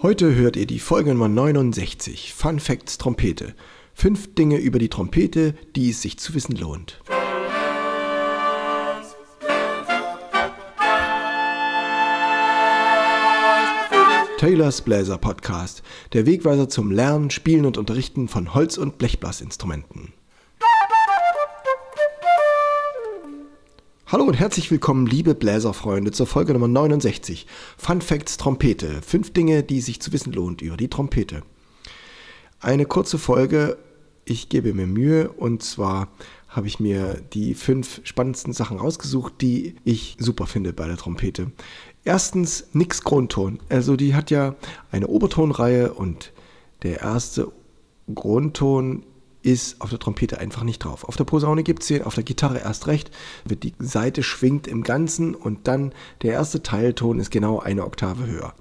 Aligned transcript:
Heute 0.00 0.36
hört 0.36 0.54
ihr 0.54 0.66
die 0.66 0.78
Folge 0.78 1.10
Nummer 1.10 1.28
69, 1.28 2.32
Fun 2.32 2.60
Facts 2.60 2.98
Trompete. 2.98 3.56
Fünf 3.92 4.32
Dinge 4.36 4.58
über 4.58 4.78
die 4.78 4.88
Trompete, 4.88 5.56
die 5.74 5.90
es 5.90 6.02
sich 6.02 6.20
zu 6.20 6.34
wissen 6.34 6.54
lohnt. 6.54 7.00
Taylors 14.38 14.82
Bläser 14.82 15.18
Podcast, 15.18 15.82
der 16.12 16.26
Wegweiser 16.26 16.68
zum 16.68 16.92
Lernen, 16.92 17.30
Spielen 17.30 17.66
und 17.66 17.76
Unterrichten 17.76 18.28
von 18.28 18.54
Holz- 18.54 18.78
und 18.78 18.98
Blechblasinstrumenten. 18.98 20.12
Hallo 24.10 24.24
und 24.24 24.38
herzlich 24.38 24.70
willkommen, 24.70 25.04
liebe 25.04 25.34
Bläserfreunde, 25.34 26.12
zur 26.12 26.26
Folge 26.26 26.54
Nummer 26.54 26.66
69. 26.66 27.46
Fun 27.76 28.00
Facts 28.00 28.38
Trompete. 28.38 29.02
Fünf 29.02 29.34
Dinge, 29.34 29.62
die 29.62 29.82
sich 29.82 30.00
zu 30.00 30.14
wissen 30.14 30.32
lohnt 30.32 30.62
über 30.62 30.78
die 30.78 30.88
Trompete. 30.88 31.42
Eine 32.58 32.86
kurze 32.86 33.18
Folge, 33.18 33.76
ich 34.24 34.48
gebe 34.48 34.72
mir 34.72 34.86
Mühe 34.86 35.28
und 35.28 35.62
zwar 35.62 36.08
habe 36.48 36.68
ich 36.68 36.80
mir 36.80 37.20
die 37.34 37.52
fünf 37.52 38.00
spannendsten 38.04 38.54
Sachen 38.54 38.78
rausgesucht, 38.78 39.42
die 39.42 39.76
ich 39.84 40.16
super 40.18 40.46
finde 40.46 40.72
bei 40.72 40.86
der 40.86 40.96
Trompete. 40.96 41.52
Erstens 42.02 42.68
nix 42.72 43.04
Grundton. 43.04 43.60
Also 43.68 43.94
die 43.94 44.14
hat 44.14 44.30
ja 44.30 44.54
eine 44.90 45.08
Obertonreihe 45.08 45.92
und 45.92 46.32
der 46.82 47.02
erste 47.02 47.52
Grundton 48.14 49.04
ist 49.52 49.80
auf 49.80 49.90
der 49.90 49.98
Trompete 49.98 50.38
einfach 50.38 50.62
nicht 50.62 50.80
drauf. 50.84 51.04
Auf 51.04 51.16
der 51.16 51.24
Posaune 51.24 51.62
gibt 51.62 51.82
es 51.82 51.88
den, 51.88 52.02
auf 52.02 52.14
der 52.14 52.24
Gitarre 52.24 52.58
erst 52.58 52.86
recht, 52.86 53.10
wird 53.44 53.62
die 53.62 53.74
Seite 53.78 54.22
schwingt 54.22 54.66
im 54.66 54.82
Ganzen 54.82 55.34
und 55.34 55.66
dann 55.68 55.92
der 56.22 56.32
erste 56.32 56.62
Teilton 56.62 57.18
ist 57.20 57.30
genau 57.30 57.58
eine 57.60 57.84
Oktave 57.84 58.26
höher. 58.26 58.54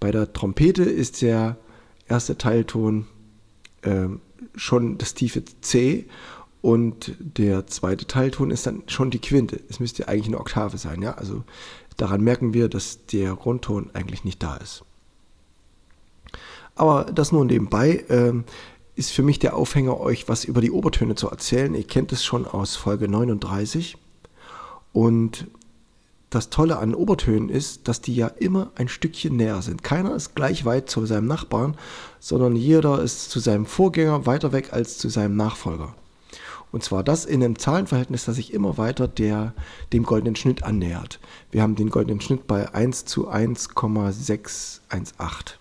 Bei 0.00 0.10
der 0.10 0.32
Trompete 0.32 0.84
ist 0.84 1.22
der 1.22 1.56
erste 2.06 2.38
Teilton 2.38 3.06
äh, 3.82 4.08
schon 4.54 4.98
das 4.98 5.14
tiefe 5.14 5.42
C 5.60 6.06
und 6.60 7.14
der 7.18 7.66
zweite 7.66 8.06
Teilton 8.06 8.50
ist 8.50 8.66
dann 8.66 8.82
schon 8.86 9.10
die 9.10 9.20
Quinte. 9.20 9.60
Es 9.68 9.80
müsste 9.80 10.08
eigentlich 10.08 10.26
eine 10.26 10.40
Oktave 10.40 10.78
sein, 10.78 11.02
ja. 11.02 11.12
Also 11.12 11.44
daran 11.96 12.22
merken 12.22 12.52
wir, 12.52 12.68
dass 12.68 13.06
der 13.06 13.34
Grundton 13.34 13.90
eigentlich 13.94 14.24
nicht 14.24 14.42
da 14.42 14.56
ist. 14.56 14.84
Aber 16.74 17.04
das 17.12 17.32
nur 17.32 17.44
nebenbei. 17.44 18.04
Ähm, 18.08 18.44
ist 18.98 19.12
für 19.12 19.22
mich 19.22 19.38
der 19.38 19.56
Aufhänger, 19.56 20.00
euch 20.00 20.28
was 20.28 20.44
über 20.44 20.60
die 20.60 20.72
Obertöne 20.72 21.14
zu 21.14 21.30
erzählen. 21.30 21.74
Ihr 21.74 21.86
kennt 21.86 22.10
es 22.10 22.24
schon 22.24 22.46
aus 22.46 22.74
Folge 22.74 23.08
39. 23.08 23.96
Und 24.92 25.46
das 26.30 26.50
Tolle 26.50 26.78
an 26.78 26.94
Obertönen 26.94 27.48
ist, 27.48 27.86
dass 27.86 28.00
die 28.00 28.16
ja 28.16 28.26
immer 28.26 28.72
ein 28.74 28.88
Stückchen 28.88 29.36
näher 29.36 29.62
sind. 29.62 29.84
Keiner 29.84 30.16
ist 30.16 30.34
gleich 30.34 30.64
weit 30.64 30.90
zu 30.90 31.06
seinem 31.06 31.28
Nachbarn, 31.28 31.76
sondern 32.18 32.56
jeder 32.56 33.00
ist 33.00 33.30
zu 33.30 33.38
seinem 33.38 33.66
Vorgänger 33.66 34.26
weiter 34.26 34.50
weg 34.52 34.72
als 34.72 34.98
zu 34.98 35.08
seinem 35.08 35.36
Nachfolger. 35.36 35.94
Und 36.72 36.82
zwar 36.82 37.04
das 37.04 37.24
in 37.24 37.42
einem 37.42 37.58
Zahlenverhältnis, 37.58 38.24
das 38.24 38.36
sich 38.36 38.52
immer 38.52 38.76
weiter 38.78 39.08
der, 39.08 39.54
dem 39.92 40.02
goldenen 40.02 40.36
Schnitt 40.36 40.64
annähert. 40.64 41.20
Wir 41.50 41.62
haben 41.62 41.76
den 41.76 41.88
goldenen 41.88 42.20
Schnitt 42.20 42.46
bei 42.48 42.74
1 42.74 43.04
zu 43.04 43.28
1,618. 43.28 45.57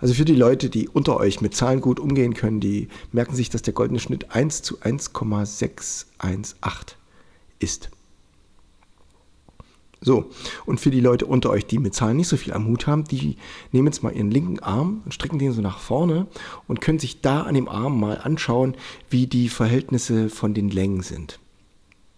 Also 0.00 0.14
für 0.14 0.24
die 0.24 0.34
Leute, 0.34 0.70
die 0.70 0.88
unter 0.88 1.18
euch 1.18 1.40
mit 1.40 1.54
Zahlen 1.54 1.80
gut 1.80 2.00
umgehen 2.00 2.34
können, 2.34 2.60
die 2.60 2.88
merken 3.12 3.34
sich, 3.34 3.50
dass 3.50 3.62
der 3.62 3.74
goldene 3.74 4.00
Schnitt 4.00 4.32
1 4.32 4.62
zu 4.62 4.80
1,618 4.80 6.96
ist. 7.58 7.90
So, 10.00 10.30
und 10.64 10.78
für 10.78 10.92
die 10.92 11.00
Leute 11.00 11.26
unter 11.26 11.50
euch, 11.50 11.66
die 11.66 11.78
mit 11.78 11.94
Zahlen 11.94 12.18
nicht 12.18 12.28
so 12.28 12.36
viel 12.36 12.52
am 12.52 12.68
Hut 12.68 12.86
haben, 12.86 13.02
die 13.04 13.36
nehmen 13.72 13.88
jetzt 13.88 14.04
mal 14.04 14.14
ihren 14.14 14.30
linken 14.30 14.60
Arm 14.60 15.02
und 15.04 15.12
strecken 15.12 15.40
den 15.40 15.52
so 15.52 15.60
nach 15.60 15.80
vorne 15.80 16.28
und 16.68 16.80
können 16.80 17.00
sich 17.00 17.20
da 17.20 17.42
an 17.42 17.56
dem 17.56 17.68
Arm 17.68 17.98
mal 17.98 18.18
anschauen, 18.18 18.76
wie 19.10 19.26
die 19.26 19.48
Verhältnisse 19.48 20.30
von 20.30 20.54
den 20.54 20.70
Längen 20.70 21.02
sind. 21.02 21.40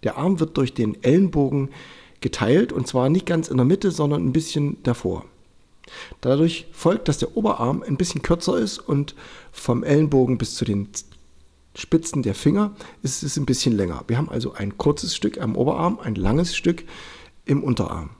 Der 0.03 0.19
Arm 0.19 0.41
wird 0.41 0.59
durch 0.59 0.75
den 0.75 1.03
Ellenbogen 1.03 1.71
geteilt 2.21 2.73
und 2.73 2.87
zwar 2.87 3.09
nicht 3.09 3.25
ganz 3.25 3.49
in 3.49 3.57
der 3.57 3.67
Mitte, 3.67 3.91
sondern 3.91 4.27
ein 4.27 4.33
bisschen 4.33 4.77
davor. 4.83 5.25
Dadurch 6.21 6.67
folgt, 6.73 7.09
dass 7.09 7.19
der 7.19 7.37
Oberarm 7.37 7.83
ein 7.83 7.97
bisschen 7.97 8.23
kürzer 8.23 8.59
ist 8.59 8.79
und 8.79 9.15
vom 9.53 9.83
Ellenbogen 9.83 10.39
bis 10.39 10.55
zu 10.55 10.65
den 10.65 10.89
Spitzen 11.75 12.23
der 12.23 12.35
Finger 12.35 12.75
ist 13.03 13.23
es 13.23 13.37
ein 13.37 13.47
bisschen 13.47 13.77
länger. 13.77 14.05
Wir 14.09 14.19
haben 14.19 14.29
also 14.29 14.55
ein 14.55 14.77
kurzes 14.77 15.15
Stück 15.15 15.41
am 15.41 15.57
Oberarm, 15.57 16.01
ein 16.01 16.15
langes 16.15 16.57
Stück 16.57 16.85
im 17.45 17.63
Unterarm. 17.63 18.11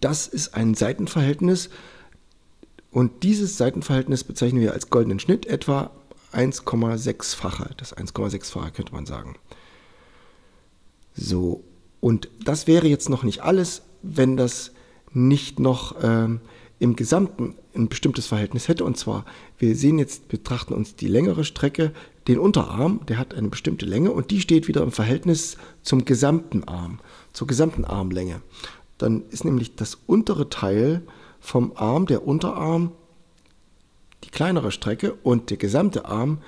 Das 0.00 0.28
ist 0.28 0.54
ein 0.54 0.74
Seitenverhältnis 0.74 1.68
und 2.92 3.22
dieses 3.22 3.56
Seitenverhältnis 3.56 4.24
bezeichnen 4.24 4.60
wir 4.60 4.72
als 4.72 4.90
goldenen 4.90 5.18
Schnitt 5.18 5.46
etwa 5.46 5.90
1,6-fache. 6.32 7.70
Das 7.76 7.96
1,6-fache 7.96 8.70
könnte 8.70 8.92
man 8.92 9.06
sagen. 9.06 9.34
So, 11.14 11.64
und 12.00 12.28
das 12.44 12.66
wäre 12.66 12.86
jetzt 12.86 13.08
noch 13.08 13.24
nicht 13.24 13.42
alles, 13.42 13.82
wenn 14.02 14.36
das 14.36 14.72
nicht 15.12 15.60
noch 15.60 15.96
ähm, 16.02 16.40
im 16.78 16.96
Gesamten 16.96 17.54
ein 17.74 17.88
bestimmtes 17.88 18.26
Verhältnis 18.26 18.68
hätte. 18.68 18.84
Und 18.84 18.96
zwar, 18.96 19.24
wir 19.58 19.76
sehen 19.76 19.98
jetzt, 19.98 20.28
betrachten 20.28 20.74
uns 20.74 20.96
die 20.96 21.08
längere 21.08 21.44
Strecke, 21.44 21.92
den 22.26 22.38
Unterarm, 22.38 23.00
der 23.08 23.18
hat 23.18 23.34
eine 23.34 23.48
bestimmte 23.48 23.86
Länge 23.86 24.12
und 24.12 24.30
die 24.30 24.40
steht 24.40 24.68
wieder 24.68 24.82
im 24.82 24.92
Verhältnis 24.92 25.56
zum 25.82 26.04
gesamten 26.04 26.64
Arm, 26.64 27.00
zur 27.32 27.46
gesamten 27.46 27.84
Armlänge. 27.84 28.40
Dann 28.98 29.22
ist 29.30 29.44
nämlich 29.44 29.76
das 29.76 29.98
untere 30.06 30.48
Teil 30.48 31.02
vom 31.40 31.72
Arm, 31.76 32.06
der 32.06 32.26
Unterarm, 32.26 32.92
die 34.24 34.30
kleinere 34.30 34.70
Strecke 34.70 35.14
und 35.22 35.50
der 35.50 35.56
gesamte 35.56 36.04
Arm 36.04 36.38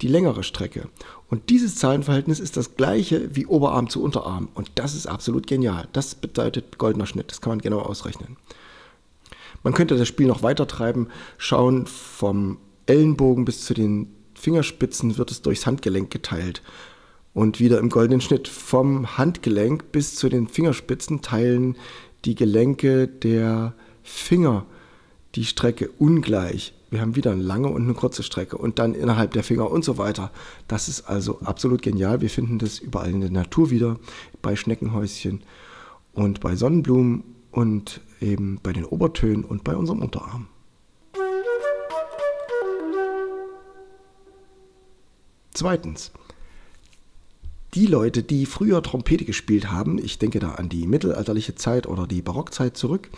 die 0.00 0.08
längere 0.08 0.44
Strecke. 0.44 0.88
Und 1.28 1.50
dieses 1.50 1.76
Zahlenverhältnis 1.76 2.40
ist 2.40 2.56
das 2.56 2.76
gleiche 2.76 3.34
wie 3.36 3.46
Oberarm 3.46 3.90
zu 3.90 4.02
Unterarm. 4.02 4.48
Und 4.54 4.70
das 4.76 4.94
ist 4.94 5.06
absolut 5.06 5.46
genial. 5.46 5.86
Das 5.92 6.14
bedeutet 6.14 6.78
goldener 6.78 7.06
Schnitt. 7.06 7.30
Das 7.30 7.40
kann 7.40 7.50
man 7.50 7.58
genau 7.60 7.80
ausrechnen. 7.80 8.36
Man 9.62 9.74
könnte 9.74 9.96
das 9.96 10.08
Spiel 10.08 10.26
noch 10.26 10.42
weiter 10.42 10.66
treiben, 10.66 11.08
schauen, 11.36 11.86
vom 11.86 12.58
Ellenbogen 12.86 13.44
bis 13.44 13.64
zu 13.64 13.74
den 13.74 14.08
Fingerspitzen 14.34 15.18
wird 15.18 15.30
es 15.30 15.42
durchs 15.42 15.66
Handgelenk 15.66 16.10
geteilt. 16.10 16.62
Und 17.34 17.60
wieder 17.60 17.78
im 17.78 17.90
goldenen 17.90 18.20
Schnitt. 18.20 18.48
Vom 18.48 19.18
Handgelenk 19.18 19.92
bis 19.92 20.14
zu 20.14 20.28
den 20.28 20.48
Fingerspitzen 20.48 21.20
teilen 21.20 21.76
die 22.24 22.34
Gelenke 22.34 23.06
der 23.06 23.74
Finger 24.02 24.64
die 25.34 25.44
Strecke 25.44 25.90
ungleich. 25.98 26.72
Wir 26.90 27.00
haben 27.00 27.16
wieder 27.16 27.32
eine 27.32 27.42
lange 27.42 27.68
und 27.68 27.82
eine 27.82 27.94
kurze 27.94 28.22
Strecke 28.22 28.56
und 28.56 28.78
dann 28.78 28.94
innerhalb 28.94 29.32
der 29.32 29.44
Finger 29.44 29.70
und 29.70 29.84
so 29.84 29.98
weiter. 29.98 30.30
Das 30.68 30.88
ist 30.88 31.02
also 31.02 31.40
absolut 31.40 31.82
genial. 31.82 32.20
Wir 32.20 32.30
finden 32.30 32.58
das 32.58 32.78
überall 32.78 33.10
in 33.10 33.20
der 33.20 33.30
Natur 33.30 33.70
wieder, 33.70 33.98
bei 34.40 34.56
Schneckenhäuschen 34.56 35.42
und 36.12 36.40
bei 36.40 36.56
Sonnenblumen 36.56 37.24
und 37.50 38.00
eben 38.20 38.58
bei 38.62 38.72
den 38.72 38.84
Obertönen 38.84 39.44
und 39.44 39.64
bei 39.64 39.76
unserem 39.76 40.00
Unterarm. 40.00 40.48
Zweitens, 45.52 46.12
die 47.74 47.86
Leute, 47.86 48.22
die 48.22 48.46
früher 48.46 48.82
Trompete 48.82 49.24
gespielt 49.24 49.70
haben, 49.70 49.98
ich 49.98 50.18
denke 50.18 50.38
da 50.38 50.52
an 50.52 50.68
die 50.68 50.86
mittelalterliche 50.86 51.54
Zeit 51.54 51.86
oder 51.86 52.06
die 52.06 52.22
Barockzeit 52.22 52.76
zurück, 52.76 53.10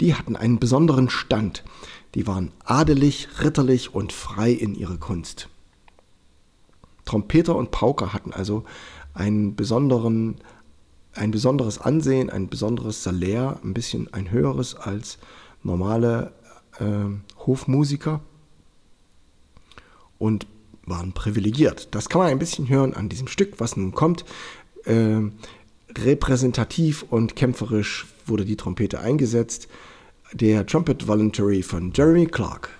die 0.00 0.14
hatten 0.14 0.36
einen 0.36 0.58
besonderen 0.58 1.08
Stand. 1.08 1.64
Die 2.14 2.26
waren 2.26 2.52
adelig, 2.64 3.28
ritterlich 3.42 3.94
und 3.94 4.12
frei 4.12 4.50
in 4.50 4.74
ihrer 4.74 4.98
Kunst. 4.98 5.48
Trompeter 7.04 7.56
und 7.56 7.70
Pauker 7.70 8.12
hatten 8.12 8.32
also 8.32 8.64
einen 9.14 9.56
besonderen, 9.56 10.36
ein 11.14 11.30
besonderes 11.30 11.78
Ansehen, 11.78 12.28
ein 12.28 12.48
besonderes 12.48 13.02
Salär, 13.02 13.58
ein 13.64 13.72
bisschen 13.72 14.12
ein 14.12 14.30
höheres 14.30 14.74
als 14.74 15.18
normale 15.62 16.32
äh, 16.78 17.44
Hofmusiker 17.46 18.20
und 20.18 20.46
waren 20.86 21.12
privilegiert. 21.12 21.88
Das 21.90 22.08
kann 22.08 22.20
man 22.20 22.30
ein 22.30 22.38
bisschen 22.38 22.68
hören 22.68 22.94
an 22.94 23.08
diesem 23.08 23.28
Stück, 23.28 23.54
was 23.58 23.76
nun 23.76 23.92
kommt. 23.92 24.24
Äh, 24.84 25.20
repräsentativ 25.98 27.04
und 27.10 27.36
kämpferisch 27.36 28.06
wurde 28.26 28.44
die 28.44 28.56
Trompete 28.56 29.00
eingesetzt. 29.00 29.68
Der 30.32 30.66
Trumpet 30.66 31.06
Voluntary 31.06 31.62
von 31.62 31.92
Jeremy 31.94 32.26
Clark. 32.26 32.70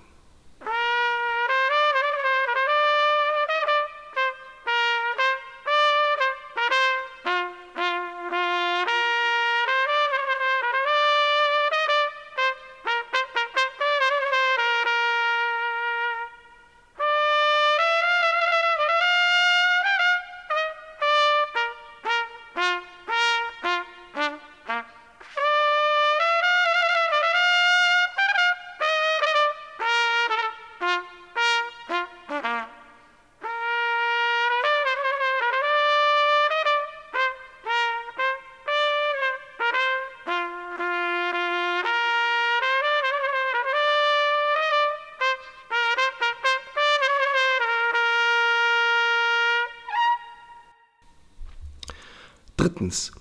Drittens, 52.56 53.12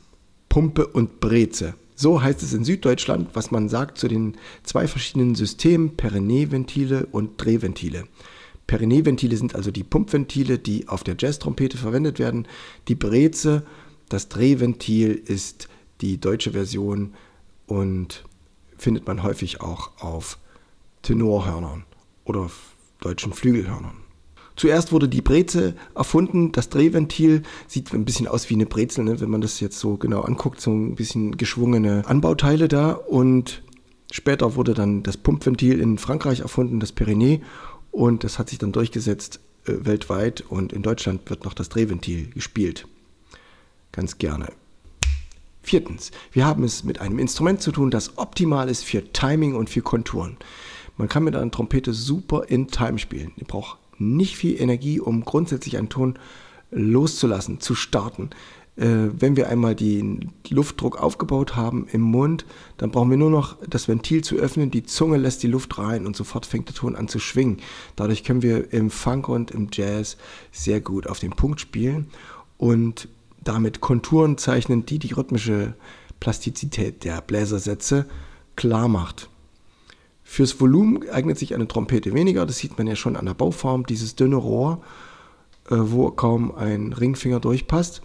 Pumpe 0.49 0.87
und 0.87 1.19
Breze. 1.19 1.73
So 1.95 2.21
heißt 2.21 2.43
es 2.43 2.53
in 2.53 2.65
Süddeutschland, 2.65 3.29
was 3.33 3.51
man 3.51 3.69
sagt 3.69 3.97
zu 3.97 4.07
den 4.07 4.35
zwei 4.63 4.87
verschiedenen 4.87 5.35
Systemen, 5.35 5.95
Perineeventile 5.95 7.05
und 7.07 7.31
Drehventile. 7.37 8.05
Perineeventile 8.67 9.37
sind 9.37 9.55
also 9.55 9.71
die 9.71 9.83
Pumpventile, 9.83 10.57
die 10.57 10.87
auf 10.87 11.03
der 11.03 11.15
Jazztrompete 11.17 11.77
verwendet 11.77 12.19
werden. 12.19 12.47
Die 12.87 12.95
Breze, 12.95 13.63
das 14.09 14.27
Drehventil, 14.27 15.11
ist 15.13 15.69
die 16.01 16.19
deutsche 16.19 16.51
Version 16.51 17.13
und 17.67 18.23
findet 18.77 19.07
man 19.07 19.23
häufig 19.23 19.61
auch 19.61 19.91
auf 20.01 20.37
Tenorhörnern 21.01 21.85
oder 22.25 22.49
deutschen 23.01 23.33
Flügelhörnern. 23.33 24.04
Zuerst 24.55 24.91
wurde 24.91 25.09
die 25.09 25.21
Breze 25.21 25.75
erfunden. 25.95 26.51
Das 26.51 26.69
Drehventil 26.69 27.43
sieht 27.67 27.93
ein 27.93 28.05
bisschen 28.05 28.27
aus 28.27 28.49
wie 28.49 28.53
eine 28.53 28.65
Brezel, 28.65 29.03
ne? 29.03 29.19
wenn 29.19 29.29
man 29.29 29.41
das 29.41 29.59
jetzt 29.59 29.79
so 29.79 29.97
genau 29.97 30.21
anguckt. 30.21 30.61
So 30.61 30.71
ein 30.71 30.95
bisschen 30.95 31.37
geschwungene 31.37 32.03
Anbauteile 32.05 32.67
da. 32.67 32.91
Und 32.91 33.63
später 34.11 34.55
wurde 34.55 34.73
dann 34.73 35.03
das 35.03 35.17
Pumpventil 35.17 35.79
in 35.79 35.97
Frankreich 35.97 36.39
erfunden, 36.39 36.79
das 36.79 36.93
Pyrenee. 36.93 37.41
Und 37.91 38.23
das 38.23 38.39
hat 38.39 38.49
sich 38.49 38.57
dann 38.57 38.71
durchgesetzt 38.71 39.39
äh, 39.65 39.73
weltweit. 39.85 40.41
Und 40.47 40.71
in 40.71 40.83
Deutschland 40.83 41.29
wird 41.29 41.43
noch 41.43 41.53
das 41.53 41.69
Drehventil 41.69 42.29
gespielt. 42.29 42.87
Ganz 43.91 44.17
gerne. 44.17 44.47
Viertens, 45.61 46.11
wir 46.31 46.45
haben 46.45 46.63
es 46.63 46.83
mit 46.83 47.01
einem 47.01 47.17
Instrument 47.17 47.59
zu 47.59 47.71
tun, 47.71 47.89
das 47.89 48.19
optimal 48.19 48.69
ist 48.69 48.85
für 48.85 49.11
Timing 49.11 49.55
und 49.55 49.69
für 49.69 49.81
Konturen. 49.81 50.37
Man 50.95 51.09
kann 51.09 51.23
mit 51.23 51.35
einer 51.35 51.49
Trompete 51.49 51.91
super 51.91 52.45
in 52.47 52.67
Time 52.67 52.99
spielen. 52.99 53.31
Ihr 53.35 53.45
braucht 53.45 53.79
nicht 53.97 54.37
viel 54.37 54.59
Energie, 54.59 54.99
um 54.99 55.25
grundsätzlich 55.25 55.77
einen 55.77 55.89
Ton 55.89 56.19
loszulassen, 56.71 57.59
zu 57.59 57.75
starten. 57.75 58.29
Äh, 58.77 59.09
wenn 59.17 59.37
wir 59.37 59.49
einmal 59.49 59.75
den 59.75 60.33
Luftdruck 60.49 61.01
aufgebaut 61.01 61.55
haben 61.55 61.87
im 61.91 62.01
Mund, 62.01 62.45
dann 62.77 62.91
brauchen 62.91 63.09
wir 63.09 63.17
nur 63.17 63.29
noch 63.29 63.57
das 63.67 63.87
Ventil 63.87 64.23
zu 64.23 64.35
öffnen, 64.35 64.71
die 64.71 64.83
Zunge 64.83 65.17
lässt 65.17 65.43
die 65.43 65.47
Luft 65.47 65.77
rein 65.77 66.05
und 66.05 66.15
sofort 66.15 66.45
fängt 66.45 66.67
der 66.67 66.75
Ton 66.75 66.95
an 66.95 67.07
zu 67.07 67.19
schwingen. 67.19 67.57
Dadurch 67.95 68.23
können 68.23 68.41
wir 68.41 68.73
im 68.73 68.89
Funk 68.89 69.29
und 69.29 69.51
im 69.51 69.69
Jazz 69.71 70.17
sehr 70.51 70.81
gut 70.81 71.07
auf 71.07 71.19
den 71.19 71.31
Punkt 71.31 71.61
spielen 71.61 72.07
und 72.57 73.07
damit 73.43 73.79
Konturen 73.79 74.37
zeichnen, 74.37 74.85
die 74.85 74.99
die 74.99 75.13
rhythmische 75.13 75.75
Plastizität 76.19 77.03
der 77.03 77.21
Bläsersätze 77.21 78.05
klar 78.55 78.87
macht. 78.87 79.29
Fürs 80.27 80.59
Volumen 80.59 81.07
eignet 81.09 81.37
sich 81.37 81.53
eine 81.53 81.67
Trompete 81.67 82.13
weniger, 82.13 82.45
das 82.47 82.57
sieht 82.57 82.77
man 82.77 82.87
ja 82.87 82.95
schon 82.95 83.15
an 83.15 83.27
der 83.27 83.35
Bauform, 83.35 83.85
dieses 83.85 84.15
dünne 84.15 84.35
Rohr, 84.35 84.81
äh, 85.69 85.75
wo 85.77 86.09
kaum 86.09 86.53
ein 86.53 86.91
Ringfinger 86.93 87.39
durchpasst, 87.39 88.01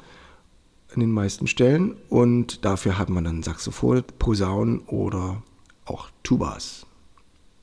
an 0.94 1.00
den 1.00 1.10
meisten 1.10 1.46
Stellen. 1.46 1.96
Und 2.10 2.64
dafür 2.64 2.98
hat 2.98 3.08
man 3.08 3.24
dann 3.24 3.42
Saxophon, 3.42 4.04
Posaunen 4.18 4.80
oder 4.80 5.42
auch 5.86 6.10
Tubas. 6.22 6.86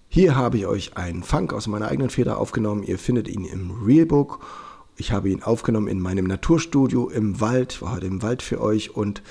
Hier 0.10 0.36
habe 0.36 0.58
ich 0.58 0.66
euch 0.66 0.98
einen 0.98 1.22
Funk 1.22 1.54
aus 1.54 1.68
meiner 1.68 1.90
eigenen 1.90 2.10
Feder 2.10 2.40
aufgenommen. 2.40 2.84
Ihr 2.84 2.98
findet 2.98 3.28
ihn 3.28 3.46
im 3.46 3.84
Realbook. 3.86 4.40
Ich 4.98 5.12
habe 5.12 5.30
ihn 5.30 5.44
aufgenommen 5.44 5.88
in 5.88 6.00
meinem 6.00 6.26
Naturstudio 6.26 7.10
im 7.10 7.40
Wald, 7.40 7.82
war 7.84 7.92
heute 7.92 8.08
im 8.08 8.24
Wald 8.24 8.42
für 8.42 8.60
euch 8.60 8.96
und 8.96 9.22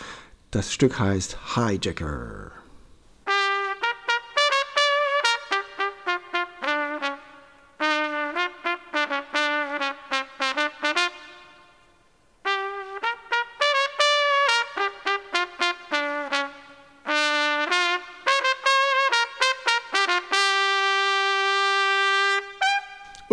das 0.52 0.72
Stück 0.72 1.00
heißt 1.00 1.56
Hijacker. 1.56 2.52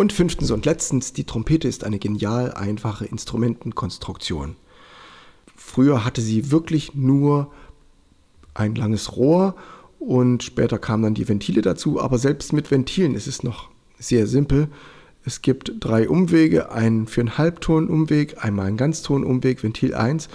Und 0.04 0.12
fünftens 0.12 0.50
und 0.50 0.66
letztens, 0.66 1.14
die 1.14 1.24
Trompete 1.24 1.66
ist 1.66 1.82
eine 1.82 1.98
genial 1.98 2.52
einfache 2.52 3.06
Instrumentenkonstruktion. 3.06 4.54
Früher 5.56 6.04
hatte 6.04 6.20
sie 6.20 6.50
wirklich 6.50 6.94
nur 6.94 7.50
ein 8.52 8.74
langes 8.74 9.16
Rohr 9.16 9.56
und 9.98 10.42
später 10.42 10.78
kamen 10.78 11.04
dann 11.04 11.14
die 11.14 11.26
Ventile 11.26 11.62
dazu, 11.62 12.02
aber 12.02 12.18
selbst 12.18 12.52
mit 12.52 12.70
Ventilen 12.70 13.14
ist 13.14 13.26
es 13.26 13.42
noch 13.42 13.70
sehr 13.98 14.26
simpel. 14.26 14.68
Es 15.24 15.40
gibt 15.40 15.72
drei 15.80 16.06
Umwege, 16.06 16.70
einen 16.70 17.06
für 17.06 17.22
einen 17.22 17.38
Halbtonumweg, 17.38 18.44
einmal 18.44 18.66
einen 18.66 18.76
Ganztonumweg, 18.76 19.62
Ventil 19.62 19.94
1 19.94 20.28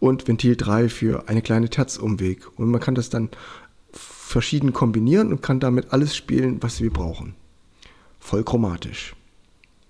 und 0.00 0.28
Ventil 0.28 0.54
3 0.54 0.90
für 0.90 1.30
eine 1.30 1.40
kleine 1.40 1.70
Terzumweg. 1.70 2.46
Und 2.58 2.70
man 2.70 2.82
kann 2.82 2.94
das 2.94 3.08
dann 3.08 3.30
verschieden 3.90 4.74
kombinieren 4.74 5.32
und 5.32 5.40
kann 5.40 5.60
damit 5.60 5.94
alles 5.94 6.14
spielen, 6.14 6.62
was 6.62 6.82
wir 6.82 6.92
brauchen 6.92 7.34
voll 8.24 8.42
chromatisch. 8.42 9.14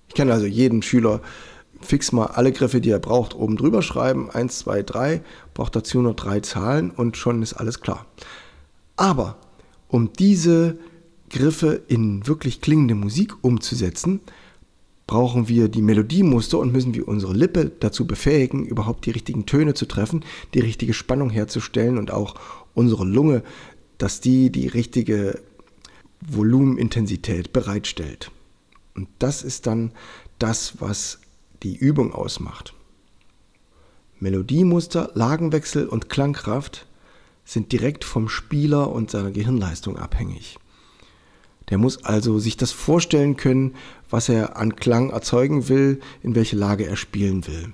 Ich 0.08 0.14
kann 0.14 0.30
also 0.30 0.44
jedem 0.44 0.82
Schüler 0.82 1.20
fix 1.80 2.10
mal 2.10 2.26
alle 2.26 2.50
Griffe, 2.50 2.80
die 2.80 2.90
er 2.90 2.98
braucht, 2.98 3.34
oben 3.34 3.56
drüber 3.56 3.80
schreiben. 3.80 4.28
1, 4.28 4.58
2, 4.58 4.82
3, 4.82 5.22
braucht 5.54 5.76
dazu 5.76 6.00
nur 6.00 6.14
drei 6.14 6.40
Zahlen 6.40 6.90
und 6.90 7.16
schon 7.16 7.42
ist 7.42 7.54
alles 7.54 7.80
klar. 7.80 8.06
Aber 8.96 9.36
um 9.88 10.12
diese 10.12 10.78
Griffe 11.30 11.80
in 11.86 12.26
wirklich 12.26 12.60
klingende 12.60 12.96
Musik 12.96 13.34
umzusetzen, 13.42 14.20
brauchen 15.06 15.48
wir 15.48 15.68
die 15.68 15.82
Melodiemuster 15.82 16.58
und 16.58 16.72
müssen 16.72 16.94
wir 16.94 17.06
unsere 17.06 17.34
Lippe 17.34 17.70
dazu 17.78 18.04
befähigen, 18.06 18.64
überhaupt 18.64 19.06
die 19.06 19.10
richtigen 19.10 19.46
Töne 19.46 19.74
zu 19.74 19.86
treffen, 19.86 20.24
die 20.54 20.60
richtige 20.60 20.94
Spannung 20.94 21.30
herzustellen 21.30 21.98
und 21.98 22.10
auch 22.10 22.34
unsere 22.74 23.04
Lunge, 23.04 23.44
dass 23.98 24.20
die 24.20 24.50
die 24.50 24.66
richtige 24.66 25.40
Volumenintensität 26.26 27.52
bereitstellt. 27.52 28.30
Und 28.94 29.08
das 29.18 29.42
ist 29.42 29.66
dann 29.66 29.92
das, 30.38 30.80
was 30.80 31.20
die 31.62 31.76
Übung 31.76 32.12
ausmacht. 32.12 32.74
Melodiemuster, 34.20 35.10
Lagenwechsel 35.14 35.86
und 35.86 36.08
Klangkraft 36.08 36.86
sind 37.44 37.72
direkt 37.72 38.04
vom 38.04 38.28
Spieler 38.28 38.90
und 38.90 39.10
seiner 39.10 39.30
Gehirnleistung 39.30 39.98
abhängig. 39.98 40.58
Der 41.70 41.78
muss 41.78 42.04
also 42.04 42.38
sich 42.38 42.56
das 42.56 42.72
vorstellen 42.72 43.36
können, 43.36 43.74
was 44.10 44.28
er 44.28 44.56
an 44.56 44.76
Klang 44.76 45.10
erzeugen 45.10 45.68
will, 45.68 46.00
in 46.22 46.34
welche 46.34 46.56
Lage 46.56 46.86
er 46.86 46.96
spielen 46.96 47.46
will. 47.46 47.72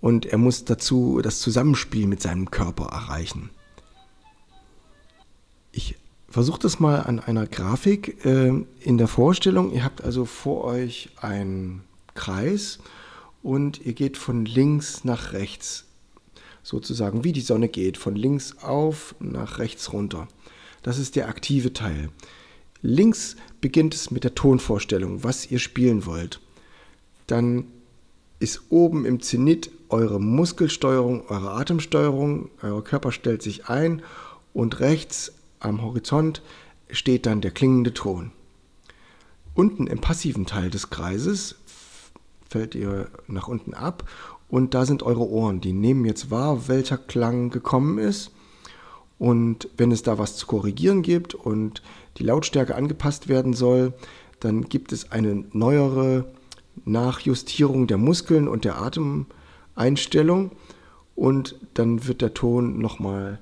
Und 0.00 0.26
er 0.26 0.38
muss 0.38 0.64
dazu 0.64 1.20
das 1.22 1.40
Zusammenspiel 1.40 2.06
mit 2.06 2.22
seinem 2.22 2.50
Körper 2.50 2.86
erreichen. 2.86 3.50
Ich 5.72 5.96
Versucht 6.30 6.64
es 6.64 6.78
mal 6.78 7.00
an 7.00 7.18
einer 7.18 7.48
Grafik 7.48 8.24
äh, 8.24 8.52
in 8.78 8.98
der 8.98 9.08
Vorstellung. 9.08 9.72
Ihr 9.72 9.82
habt 9.82 10.04
also 10.04 10.24
vor 10.24 10.62
euch 10.62 11.08
einen 11.20 11.82
Kreis 12.14 12.78
und 13.42 13.84
ihr 13.84 13.94
geht 13.94 14.16
von 14.16 14.44
links 14.44 15.02
nach 15.02 15.32
rechts, 15.32 15.86
sozusagen 16.62 17.24
wie 17.24 17.32
die 17.32 17.40
Sonne 17.40 17.68
geht, 17.68 17.98
von 17.98 18.14
links 18.14 18.58
auf 18.62 19.16
nach 19.18 19.58
rechts 19.58 19.92
runter. 19.92 20.28
Das 20.84 20.98
ist 20.98 21.16
der 21.16 21.28
aktive 21.28 21.72
Teil. 21.72 22.10
Links 22.80 23.34
beginnt 23.60 23.94
es 23.94 24.12
mit 24.12 24.22
der 24.22 24.36
Tonvorstellung, 24.36 25.24
was 25.24 25.50
ihr 25.50 25.58
spielen 25.58 26.06
wollt. 26.06 26.40
Dann 27.26 27.64
ist 28.38 28.62
oben 28.70 29.04
im 29.04 29.20
Zenit 29.20 29.72
eure 29.88 30.20
Muskelsteuerung, 30.20 31.26
eure 31.28 31.50
Atemsteuerung, 31.50 32.50
euer 32.62 32.84
Körper 32.84 33.10
stellt 33.10 33.42
sich 33.42 33.66
ein 33.66 34.02
und 34.54 34.78
rechts 34.78 35.32
am 35.60 35.82
Horizont 35.82 36.42
steht 36.90 37.26
dann 37.26 37.40
der 37.40 37.52
klingende 37.52 37.94
Ton. 37.94 38.32
Unten 39.54 39.86
im 39.86 40.00
passiven 40.00 40.46
Teil 40.46 40.70
des 40.70 40.90
Kreises 40.90 41.56
fällt 42.48 42.74
ihr 42.74 43.08
nach 43.28 43.48
unten 43.48 43.74
ab 43.74 44.08
und 44.48 44.74
da 44.74 44.84
sind 44.84 45.02
eure 45.02 45.28
Ohren. 45.28 45.60
Die 45.60 45.72
nehmen 45.72 46.04
jetzt 46.04 46.30
wahr, 46.30 46.68
welcher 46.68 46.98
Klang 46.98 47.50
gekommen 47.50 47.98
ist. 47.98 48.32
Und 49.18 49.68
wenn 49.76 49.92
es 49.92 50.02
da 50.02 50.18
was 50.18 50.36
zu 50.36 50.46
korrigieren 50.46 51.02
gibt 51.02 51.34
und 51.34 51.82
die 52.16 52.24
Lautstärke 52.24 52.74
angepasst 52.74 53.28
werden 53.28 53.52
soll, 53.52 53.92
dann 54.40 54.62
gibt 54.68 54.92
es 54.92 55.12
eine 55.12 55.44
neuere 55.52 56.24
Nachjustierung 56.84 57.86
der 57.86 57.98
Muskeln 57.98 58.48
und 58.48 58.64
der 58.64 58.80
Atemeinstellung 58.80 60.52
und 61.14 61.56
dann 61.74 62.06
wird 62.06 62.22
der 62.22 62.32
Ton 62.32 62.78
nochmal 62.78 63.38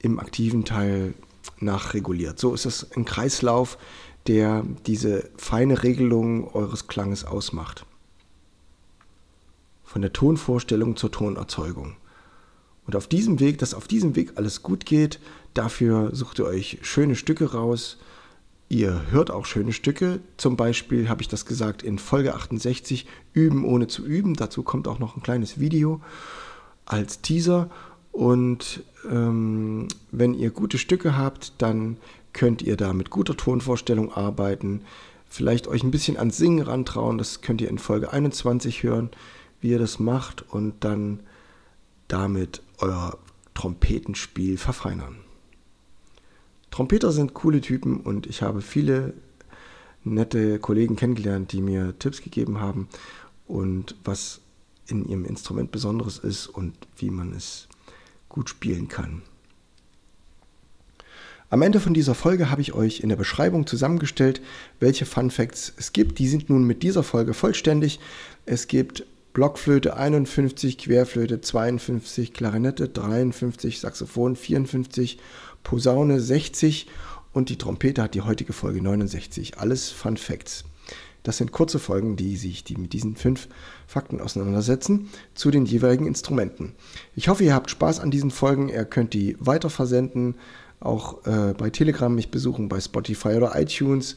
im 0.00 0.18
aktiven 0.18 0.64
Teil 0.64 1.14
nachreguliert. 1.60 2.38
So 2.38 2.54
ist 2.54 2.66
es 2.66 2.92
ein 2.92 3.04
Kreislauf, 3.04 3.78
der 4.26 4.64
diese 4.86 5.30
feine 5.36 5.82
Regelung 5.82 6.52
eures 6.54 6.86
Klanges 6.86 7.24
ausmacht. 7.24 7.86
Von 9.84 10.02
der 10.02 10.12
Tonvorstellung 10.12 10.96
zur 10.96 11.10
Tonerzeugung. 11.10 11.96
Und 12.86 12.96
auf 12.96 13.06
diesem 13.06 13.40
Weg, 13.40 13.58
dass 13.58 13.74
auf 13.74 13.88
diesem 13.88 14.16
Weg 14.16 14.32
alles 14.36 14.62
gut 14.62 14.86
geht, 14.86 15.20
dafür 15.54 16.14
sucht 16.14 16.38
ihr 16.38 16.46
euch 16.46 16.78
schöne 16.82 17.16
Stücke 17.16 17.52
raus, 17.52 17.98
Ihr 18.68 19.02
hört 19.10 19.30
auch 19.30 19.46
schöne 19.46 19.72
Stücke. 19.72 20.20
Zum 20.36 20.56
Beispiel 20.56 21.08
habe 21.08 21.22
ich 21.22 21.28
das 21.28 21.46
gesagt 21.46 21.82
in 21.82 21.98
Folge 21.98 22.34
68, 22.34 23.06
Üben 23.32 23.64
ohne 23.64 23.88
zu 23.88 24.04
üben. 24.04 24.34
Dazu 24.34 24.62
kommt 24.62 24.88
auch 24.88 24.98
noch 24.98 25.16
ein 25.16 25.22
kleines 25.22 25.60
Video 25.60 26.00
als 26.86 27.20
Teaser. 27.20 27.70
Und 28.14 28.84
ähm, 29.10 29.88
wenn 30.12 30.34
ihr 30.34 30.50
gute 30.50 30.78
Stücke 30.78 31.18
habt, 31.18 31.52
dann 31.58 31.96
könnt 32.32 32.62
ihr 32.62 32.76
da 32.76 32.92
mit 32.92 33.10
guter 33.10 33.36
Tonvorstellung 33.36 34.12
arbeiten. 34.12 34.82
Vielleicht 35.26 35.66
euch 35.66 35.82
ein 35.82 35.90
bisschen 35.90 36.16
ans 36.16 36.36
Singen 36.36 36.64
rantrauen. 36.64 37.18
Das 37.18 37.40
könnt 37.40 37.60
ihr 37.60 37.68
in 37.68 37.78
Folge 37.78 38.12
21 38.12 38.84
hören, 38.84 39.10
wie 39.60 39.70
ihr 39.70 39.80
das 39.80 39.98
macht. 39.98 40.42
Und 40.48 40.84
dann 40.84 41.24
damit 42.06 42.62
euer 42.78 43.18
Trompetenspiel 43.54 44.58
verfeinern. 44.58 45.16
Trompeter 46.70 47.10
sind 47.10 47.34
coole 47.34 47.60
Typen 47.60 47.98
und 47.98 48.28
ich 48.28 48.42
habe 48.42 48.62
viele 48.62 49.14
nette 50.04 50.60
Kollegen 50.60 50.94
kennengelernt, 50.94 51.50
die 51.50 51.60
mir 51.60 51.98
Tipps 51.98 52.22
gegeben 52.22 52.60
haben 52.60 52.88
und 53.48 53.96
was 54.04 54.40
in 54.86 55.04
ihrem 55.04 55.24
Instrument 55.24 55.72
Besonderes 55.72 56.18
ist 56.18 56.46
und 56.46 56.74
wie 56.96 57.10
man 57.10 57.32
es 57.32 57.66
gut 58.34 58.50
spielen 58.50 58.88
kann. 58.88 59.22
Am 61.50 61.62
Ende 61.62 61.78
von 61.78 61.94
dieser 61.94 62.16
Folge 62.16 62.50
habe 62.50 62.62
ich 62.62 62.72
euch 62.72 62.98
in 62.98 63.10
der 63.10 63.16
Beschreibung 63.16 63.64
zusammengestellt, 63.64 64.40
welche 64.80 65.06
Fun 65.06 65.30
Facts 65.30 65.72
es 65.76 65.92
gibt. 65.92 66.18
Die 66.18 66.26
sind 66.26 66.50
nun 66.50 66.64
mit 66.64 66.82
dieser 66.82 67.04
Folge 67.04 67.32
vollständig. 67.32 68.00
Es 68.44 68.66
gibt 68.66 69.04
Blockflöte 69.34 69.96
51, 69.96 70.78
Querflöte 70.78 71.40
52, 71.42 72.32
Klarinette 72.32 72.88
53, 72.88 73.78
Saxophon 73.78 74.34
54, 74.34 75.20
Posaune 75.62 76.18
60 76.18 76.88
und 77.32 77.50
die 77.50 77.58
Trompete 77.58 78.02
hat 78.02 78.14
die 78.14 78.22
heutige 78.22 78.52
Folge 78.52 78.82
69. 78.82 79.58
Alles 79.58 79.90
Fun 79.90 80.16
Facts. 80.16 80.64
Das 81.24 81.38
sind 81.38 81.52
kurze 81.52 81.78
Folgen, 81.78 82.16
die 82.16 82.36
sich 82.36 82.64
die 82.64 82.76
mit 82.76 82.92
diesen 82.92 83.16
fünf 83.16 83.48
Fakten 83.86 84.20
auseinandersetzen 84.20 85.08
zu 85.34 85.50
den 85.50 85.64
jeweiligen 85.64 86.06
Instrumenten. 86.06 86.74
Ich 87.16 87.28
hoffe, 87.28 87.44
ihr 87.44 87.54
habt 87.54 87.70
Spaß 87.70 87.98
an 87.98 88.10
diesen 88.10 88.30
Folgen. 88.30 88.68
Ihr 88.68 88.84
könnt 88.84 89.14
die 89.14 89.34
weiter 89.40 89.70
versenden, 89.70 90.36
auch 90.80 91.26
äh, 91.26 91.54
bei 91.54 91.70
Telegram 91.70 92.14
mich 92.14 92.30
besuchen, 92.30 92.68
bei 92.68 92.78
Spotify 92.78 93.30
oder 93.30 93.58
iTunes. 93.58 94.16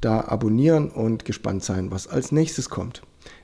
Da 0.00 0.20
abonnieren 0.20 0.90
und 0.90 1.24
gespannt 1.24 1.62
sein, 1.62 1.92
was 1.92 2.08
als 2.08 2.32
nächstes 2.32 2.68
kommt. 2.68 3.02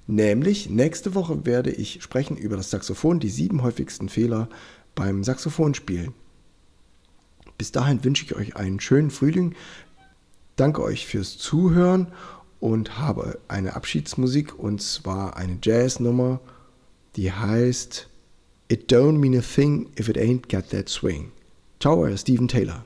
Nämlich 0.09 0.69
nächste 0.69 1.15
Woche 1.15 1.47
werde 1.47 1.71
ich 1.71 2.03
sprechen 2.03 2.37
über 2.37 2.57
das 2.57 2.71
Saxophon, 2.71 3.21
die 3.21 3.31
sieben 3.31 3.63
häufigsten 3.63 4.09
Fehler 4.09 4.49
beim 4.97 5.23
Saxophonspielen. 5.23 6.15
Bis 7.59 7.71
dahin 7.71 8.03
wünsche 8.03 8.25
ich 8.25 8.35
euch 8.35 8.57
einen 8.57 8.81
schönen 8.81 9.11
Frühling. 9.11 9.55
Danke 10.57 10.83
euch 10.83 11.07
fürs 11.07 11.39
Zuhören 11.39 12.09
und 12.65 12.99
habe 12.99 13.41
eine 13.47 13.77
Abschiedsmusik 13.77 14.59
und 14.59 14.81
zwar 14.81 15.37
eine 15.37 15.59
Jazznummer, 15.63 16.41
die 17.15 17.31
heißt 17.31 18.09
It 18.69 18.91
Don't 18.91 19.19
Mean 19.19 19.37
a 19.37 19.43
Thing 19.43 19.91
If 20.01 20.09
It 20.09 20.17
Ain't 20.17 20.49
Got 20.49 20.71
That 20.71 20.89
Swing. 20.89 21.31
Ciao, 21.79 22.01
euer 22.01 22.17
Steven 22.17 22.49
Taylor. 22.49 22.83